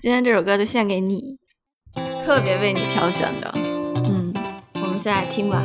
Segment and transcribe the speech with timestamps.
[0.00, 1.36] 今天这首歌就献给你，
[2.24, 3.52] 特别为你挑选的。
[3.54, 4.32] 嗯，
[4.76, 5.62] 我们现在听吧。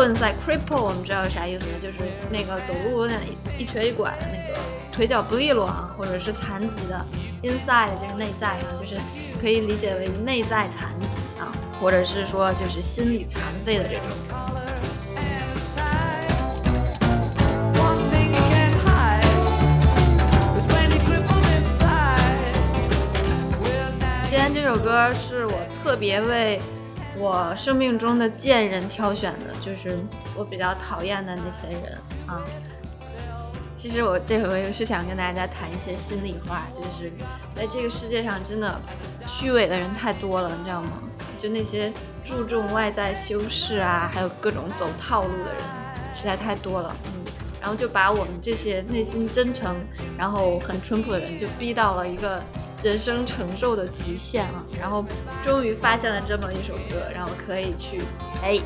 [0.00, 1.72] Inside cripple，我们知道是啥意思呢？
[1.80, 1.98] 就是
[2.30, 3.20] 那个走路有点
[3.58, 4.58] 一瘸一拐的那个
[4.90, 7.06] 腿脚不利落啊，或者是残疾的。
[7.42, 8.96] inside 就是内在啊，就是
[9.40, 14.02] 可以理解为内在残疾啊，或者是说就是心理残废的这种。
[24.30, 26.60] 今天这首歌是我特别为。
[27.18, 29.98] 我生命中的贱人挑选的就是
[30.36, 32.42] 我比较讨厌的那些人啊。
[33.76, 37.12] 其实我这回是想跟大家谈一些心里话，就是
[37.54, 38.80] 在这个世界上真的
[39.26, 41.02] 虚伪的人太多了，你知道吗？
[41.40, 45.62] 就那些注重外在修饰啊，还有各种走套路的人，
[46.14, 46.94] 实在太多了。
[47.06, 47.24] 嗯，
[47.60, 49.74] 然后就把我们这些内心真诚，
[50.16, 52.42] 然后很淳朴的人，就逼到了一个。
[52.82, 55.04] 人生承受的极限啊，然后
[55.42, 58.02] 终于发现了这么一首歌，然后可以去
[58.42, 58.58] 哎，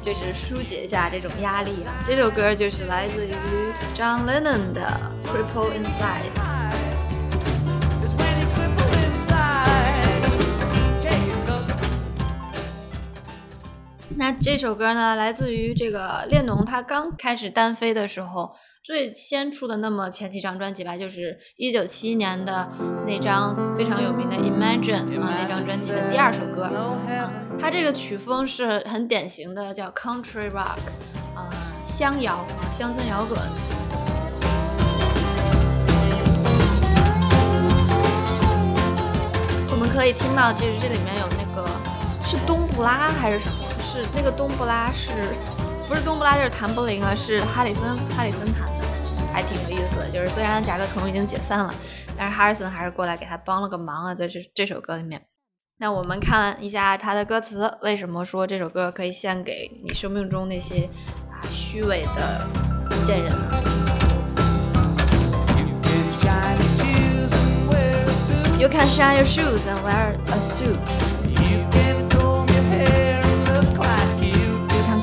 [0.00, 1.94] 就是疏解一下这种压力啊。
[2.04, 3.32] 这首歌就是来自于
[3.94, 6.48] John Lennon 的《Cripple Inside》。
[14.22, 18.54] 那这首歌呢，来自于这个列侬，他刚开始单飞的时候。
[18.84, 22.68] 最先出的那么前几张专辑吧，就是一九七一年的
[23.04, 30.78] 那张非常有名的《Imagine》啊，那张专辑的第二首歌啊，它这个曲风是很典型的叫 Country Rock
[31.34, 31.50] 啊，
[31.84, 33.40] 乡谣啊，乡村摇滚。
[39.70, 41.68] 我们可以听到，就是这里面有那个
[42.24, 43.71] 是冬不拉还是什么？
[43.92, 45.10] 是那个冬不拉是。
[45.86, 47.84] 不是冬不拉，就是谭柏林啊，是哈里森
[48.16, 48.84] 哈里森弹的，
[49.30, 50.08] 还挺有意思的。
[50.08, 51.74] 就是虽然甲壳虫已经解散了，
[52.16, 55.26] 但是哈里森还是过来给他帮了个忙啊，在这这首歌里面。
[55.78, 60.88] 那我们看一下他的歌词，为什么说这首歌可以献给你生命中那些
[61.30, 62.46] 啊虚伪的
[63.04, 63.62] 贱人呢
[68.58, 71.11] ？You can shine your shoes and wear a suit.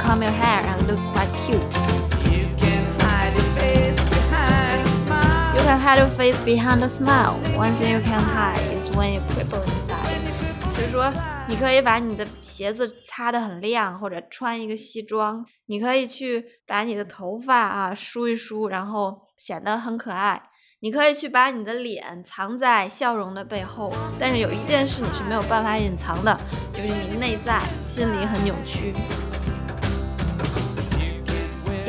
[0.09, 1.75] Comb your hair and look quite cute.
[2.34, 5.56] You can hide your face behind a smile.
[5.56, 7.36] You can hide your face behind a smile.
[7.56, 10.18] One thing you can hide is when you cripple inside.
[10.74, 11.14] 就是说，
[11.48, 15.46] 你可以把你的鞋子擦得很亮，或者穿一个西装。
[15.68, 20.42] 你可以去把你的头发啊梳一梳，然后显得很可爱。
[20.80, 23.94] 你可以去把你的脸藏在笑容的背后。
[24.18, 26.36] 但是有一件事你是没有办法隐藏的，
[26.74, 28.96] 就是你内在心里很扭曲。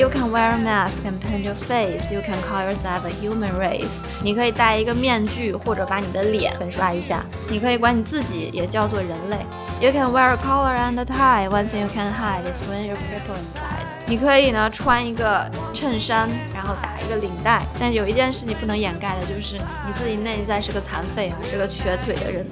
[0.01, 2.11] You can wear a mask and paint your face.
[2.11, 4.01] You can call yourself a human race.
[4.23, 7.23] 你可以戴一个面具，或者把你的脸粉刷一下。
[7.51, 9.37] 你可以管你自己也叫做人类。
[9.79, 11.51] You can wear a collar and a tie.
[11.51, 13.85] One thing you can hide is when you're crippled inside.
[14.07, 17.61] 你可以呢穿一个衬衫，然后打一个领带。
[17.79, 22.47] 但是有一件事你不能掩盖的，就是你自己内在是个残废啊，是个瘸腿的人。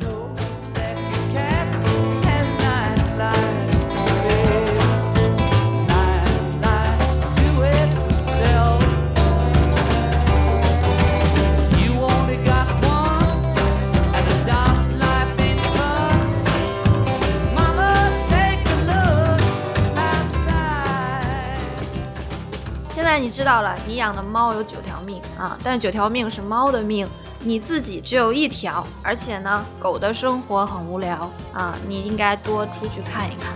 [23.09, 27.09] 现在你知道了，你养的猫有九条命啊，但九条命是猫的命，
[27.41, 33.55] 你自己只有一条，而且呢，狗的生活很无聊啊，你应该多出去看一看。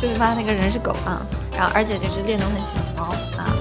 [0.00, 1.20] 就是发现那个人是狗啊，
[1.52, 3.52] 然后而且就是列侬很喜欢猫啊。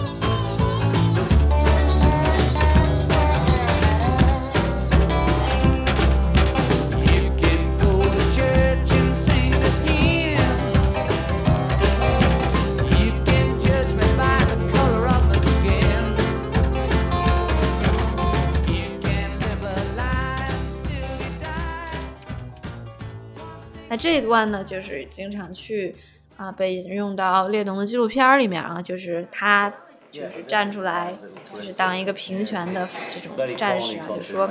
[23.90, 25.96] 那这一段呢，就是经常去
[26.36, 29.74] 啊，被引用到列侬的纪录片里面啊，就是他
[30.12, 31.16] 就是站出来，
[31.54, 34.50] 就是当一个平权的这种战士啊，就说。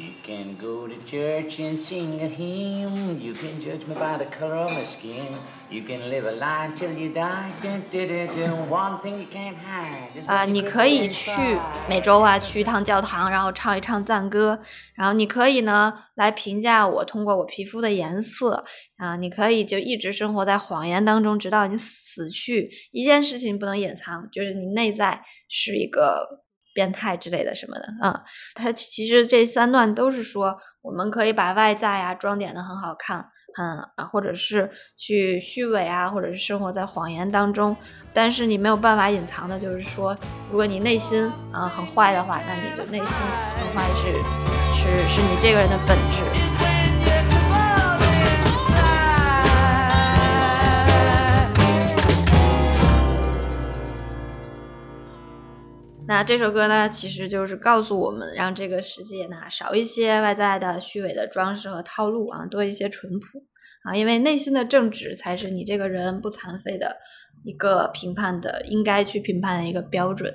[0.00, 3.20] You can go to church and sing a hymn.
[3.20, 5.36] You can judge me by the color of my skin.
[5.68, 7.52] You can live a lie till you die.
[8.70, 10.26] One thing you can't hide.
[10.26, 14.58] 啊，你可以去每周啊去一趟教堂，然后唱一唱赞歌。
[14.94, 18.64] 然后你可以呢来评价我通过我皮肤的颜色
[18.96, 19.16] 啊。
[19.16, 22.70] 你可以就一直生活在谎言当中，直到你死去。
[22.92, 26.40] 一件事情不能掩藏，就是你内在是一个。
[26.80, 28.20] 变态之类的什么的，嗯，
[28.54, 33.18] 它其实这三段都是说，我们可以把外在啊装点的很好看，
[33.58, 37.76] 嗯啊，或者是去虚伪啊，或者是生活在谎言当中，
[38.14, 40.16] 但是你没有办法隐藏的，就是说，
[40.50, 44.10] 如果你内心啊很坏的话，那你的内心很坏是
[44.74, 46.69] 是是你这个人的本质。
[56.10, 63.44] 那这首歌呢，其实就是告诉我们，让这个世界呢少一些外在的虚伪的装饰和套路啊，多一些淳朴
[63.84, 66.96] 啊，因为内心的正直才是你这个人不残废的
[67.44, 70.34] 一个评判的应该去评判的一个标准。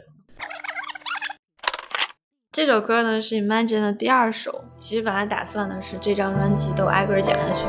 [2.54, 7.66] 这首歌呢是 Imagine 的第二首，其实本来打算的是这张专辑都挨个讲下去。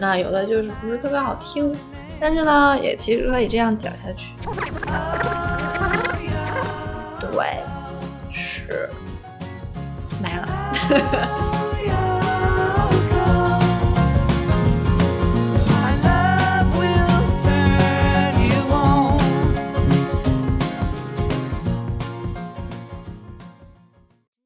[0.00, 1.74] 那有的就是不是特别好听，
[2.18, 4.32] 但是呢，也其实可以这样讲下去。
[7.20, 7.62] 对，
[8.30, 8.88] 是
[10.22, 11.60] 没了。